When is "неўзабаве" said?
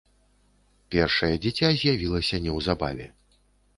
2.47-3.07